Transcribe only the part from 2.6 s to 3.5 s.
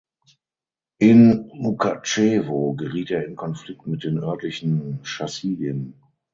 geriet er in